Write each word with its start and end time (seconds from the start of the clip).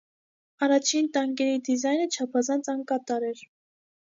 Առաջին 0.67 1.09
տանկերի 1.17 1.59
դիզայնը 1.67 2.09
չափազանց 2.17 2.71
անկատար 2.75 3.29
էր։ 3.31 3.45